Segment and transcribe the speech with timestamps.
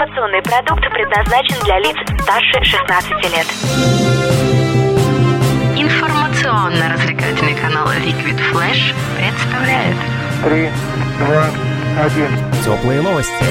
[0.00, 3.46] Информационный продукт предназначен для лиц старше 16 лет.
[5.76, 9.96] Информационно-развлекательный канал Liquid Flash представляет
[10.42, 10.70] Три,
[11.18, 11.50] два,
[12.02, 12.30] один.
[12.64, 13.44] Теплые новости.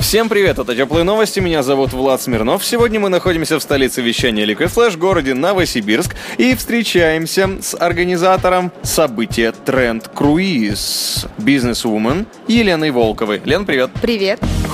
[0.00, 2.64] Всем привет, это Теплые новости, меня зовут Влад Смирнов.
[2.64, 9.52] Сегодня мы находимся в столице вещания Liquid Flash, городе Новосибирск, и встречаемся с организатором события
[9.52, 13.40] Тренд Круиз, бизнес-вумен Еленой Волковой.
[13.44, 13.92] Лен, привет.
[14.02, 14.40] Привет.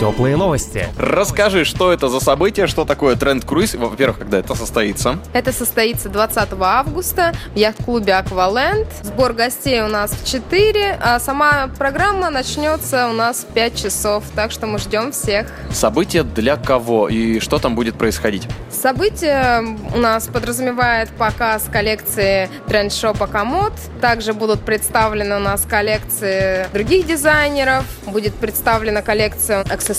[0.00, 0.88] Теплые новости.
[0.96, 5.18] Расскажи, что это за событие, что такое Тренд Круиз, во-первых, когда это состоится.
[5.34, 8.88] Это состоится 20 августа в яхт-клубе Акваленд.
[9.02, 14.24] Сбор гостей у нас в 4, а сама программа начнется у нас в 5 часов,
[14.34, 15.48] так что мы ждем всех.
[15.70, 18.48] Событие для кого и что там будет происходить?
[18.70, 23.74] Событие у нас подразумевает показ коллекции тренд-шопа Комод.
[24.00, 27.84] Также будут представлены у нас коллекции других дизайнеров.
[28.06, 29.89] Будет представлена коллекция аксессуаров.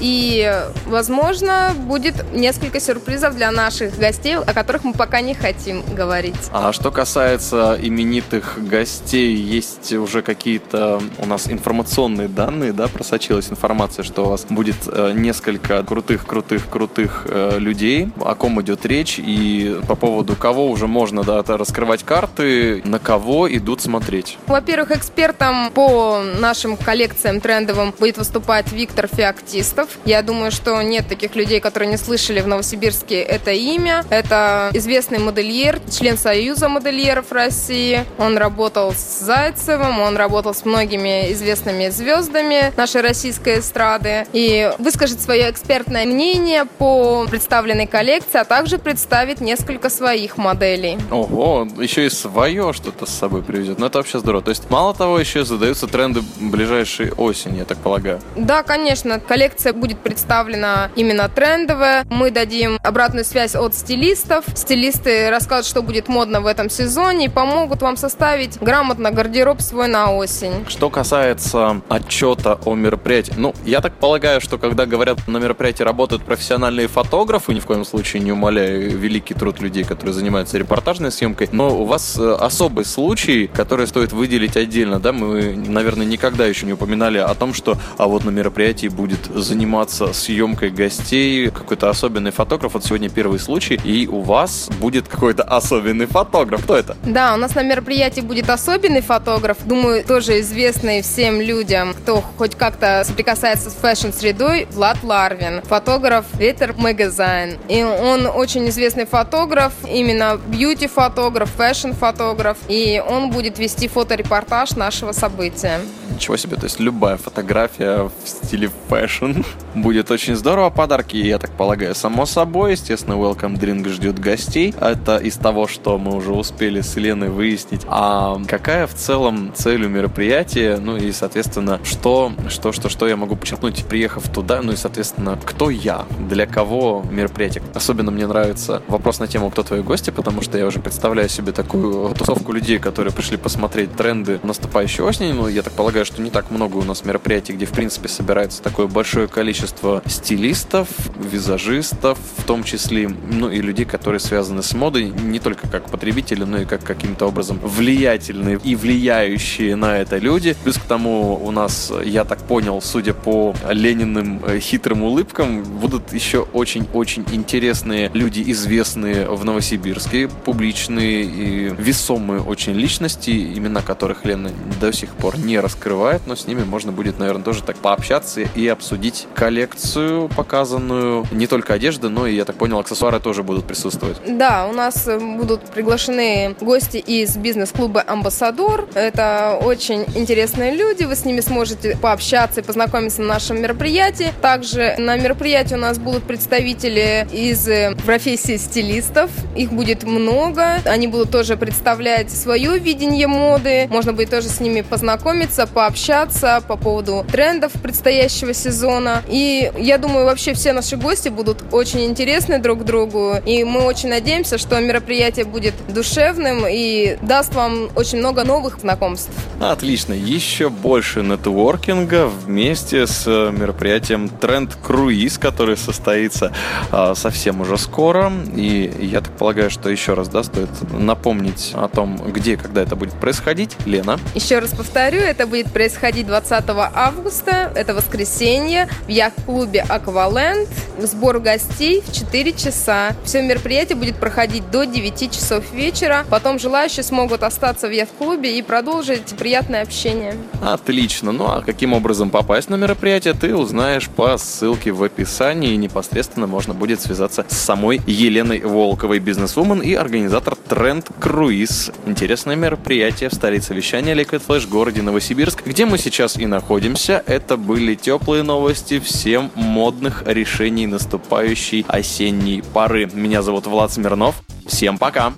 [0.00, 0.52] И,
[0.86, 6.34] возможно, будет несколько сюрпризов для наших гостей, о которых мы пока не хотим говорить.
[6.52, 14.02] А что касается именитых гостей, есть уже какие-то у нас информационные данные, да, просочилась информация,
[14.02, 19.94] что у вас будет э, несколько крутых-крутых-крутых э, людей, о ком идет речь и по
[19.94, 24.38] поводу кого уже можно, да, раскрывать карты, на кого идут смотреть.
[24.46, 29.88] Во-первых, экспертом по нашим коллекциям трендовым будет выступать Виктор Феоктистов.
[30.04, 34.04] Я думаю, что нет таких людей, которые не слышали в Новосибирске это имя.
[34.10, 38.04] Это известный модельер, член Союза модельеров России.
[38.18, 44.26] Он работал с Зайцевым, он работал с многими известными звездами нашей российской эстрады.
[44.32, 50.98] И выскажет свое экспертное мнение по представленной коллекции, а также представит несколько своих моделей.
[51.10, 53.78] Ого, еще и свое что-то с собой привезет.
[53.78, 54.42] Ну это вообще здорово.
[54.42, 58.20] То есть мало того, еще задаются тренды ближайшей осени, я так полагаю.
[58.36, 62.04] Да, конечно, коллекция будет представлена именно трендовая.
[62.10, 64.44] Мы дадим обратную связь от стилистов.
[64.54, 69.88] Стилисты расскажут, что будет модно в этом сезоне и помогут вам составить грамотно гардероб свой
[69.88, 70.64] на осень.
[70.68, 76.22] Что касается отчета о мероприятии, ну, я так полагаю, что когда говорят на мероприятии работают
[76.24, 81.48] профессиональные фотографы, ни в коем случае не умоляю великий труд людей, которые занимаются репортажной съемкой,
[81.52, 86.66] но у вас э, особый случай, который стоит выделить отдельно, да, мы, наверное, никогда еще
[86.66, 92.30] не упоминали о том, что а вот на мероприятии будет заниматься съемкой гостей какой-то особенный
[92.30, 96.64] фотограф, вот сегодня первый случай, и у вас будет какой-то особенный фотограф.
[96.64, 96.96] Кто это?
[97.04, 102.54] Да, у нас на мероприятии будет особенный фотограф, думаю, тоже известный всем людям, кто хоть
[102.54, 107.58] как-то соприкасается с фэшн-средой, Влад Ларвин, фотограф Ветер Magazine.
[107.68, 115.80] И он очень известный фотограф, именно бьюти-фотограф, фэшн-фотограф, и он будет вести фоторепортаж нашего события.
[116.10, 119.42] Ничего себе, то есть любая фотография в стиле фэшн
[119.74, 120.70] будет очень здорово.
[120.70, 122.72] Подарки, я так полагаю, само собой.
[122.72, 124.74] Естественно, Welcome Drink ждет гостей.
[124.80, 127.82] Это из того, что мы уже успели с Еленой выяснить.
[127.86, 130.78] А какая в целом цель у мероприятия?
[130.78, 134.62] Ну и, соответственно, что, что, что, что я могу подчеркнуть, приехав туда?
[134.62, 136.04] Ну и, соответственно, кто я?
[136.28, 137.62] Для кого мероприятие?
[137.74, 141.52] Особенно мне нравится вопрос на тему «Кто твои гости?», потому что я уже представляю себе
[141.52, 145.32] такую тусовку людей, которые пришли посмотреть тренды наступающей осени.
[145.32, 148.08] Ну, я так полагаю, что не так много у нас мероприятий, где, в принципе,
[148.54, 150.88] собирается такое большое количество стилистов,
[151.18, 156.44] визажистов, в том числе, ну, и людей, которые связаны с модой, не только как потребители,
[156.44, 160.56] но и как каким-то образом влиятельные и влияющие на это люди.
[160.62, 166.12] Плюс к тому у нас, я так понял, судя по Лениным э, хитрым улыбкам, будут
[166.12, 174.50] еще очень-очень интересные люди, известные в Новосибирске, публичные и весомые очень личности, имена которых Лена
[174.80, 179.26] до сих пор не раскрывает, но с ними можно будет, наверное, тоже так пообщаться обсудить
[179.34, 184.16] коллекцию, показанную не только одежды, но и, я так понял, аксессуары тоже будут присутствовать.
[184.26, 188.88] Да, у нас э, будут приглашены гости из бизнес-клуба «Амбассадор».
[188.94, 194.32] Это очень интересные люди, вы с ними сможете пообщаться и познакомиться на нашем мероприятии.
[194.40, 199.30] Также на мероприятии у нас будут представители из э, профессии стилистов.
[199.56, 200.80] Их будет много.
[200.84, 203.86] Они будут тоже представлять свое видение моды.
[203.90, 209.22] Можно будет тоже с ними познакомиться, пообщаться по поводу трендов предстоящих уходящего сезона.
[209.28, 213.36] И я думаю, вообще все наши гости будут очень интересны друг другу.
[213.46, 219.30] И мы очень надеемся, что мероприятие будет душевным и даст вам очень много новых знакомств.
[219.60, 220.12] Отлично.
[220.12, 226.52] Еще больше нетворкинга вместе с мероприятием Тренд Круиз, который состоится
[226.90, 228.32] а, совсем уже скоро.
[228.56, 232.82] И я так полагаю, что еще раз да, стоит напомнить о том, где и когда
[232.82, 233.76] это будет происходить.
[233.86, 234.18] Лена.
[234.34, 236.64] Еще раз повторю, это будет происходить 20
[236.94, 237.72] августа.
[237.74, 240.68] Это воскресенье в яхт-клубе «Акваленд».
[241.00, 243.16] Сбор гостей в 4 часа.
[243.24, 246.24] Все мероприятие будет проходить до 9 часов вечера.
[246.30, 250.36] Потом желающие смогут остаться в яхт-клубе и продолжить приятное общение.
[250.62, 251.32] Отлично.
[251.32, 255.72] Ну а каким образом попасть на мероприятие, ты узнаешь по ссылке в описании.
[255.72, 261.90] И непосредственно можно будет связаться с самой Еленой Волковой, бизнесвумен и организатор Тренд Круиз.
[262.06, 267.22] Интересное мероприятие в столице вещания Liquid Flash, городе Новосибирск, где мы сейчас и находимся.
[267.26, 273.10] Это были теплые новости всем модных решений наступающей осенней поры.
[273.12, 274.36] Меня зовут Влад Смирнов.
[274.68, 275.32] Всем пока!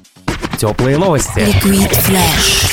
[0.58, 1.38] Теплые новости.
[1.38, 2.65] Liquid Flash.